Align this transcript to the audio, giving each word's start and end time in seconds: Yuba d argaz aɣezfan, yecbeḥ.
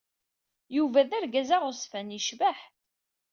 Yuba 0.75 0.99
d 1.09 1.11
argaz 1.17 1.49
aɣezfan, 1.57 2.13
yecbeḥ. 2.15 2.59